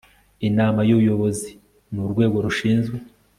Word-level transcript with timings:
inama 0.47 0.79
y 0.87 0.91
ubuyobozi 0.95 1.49
ni 1.91 1.99
urwego 2.05 2.35
rushinzwe 2.45 2.95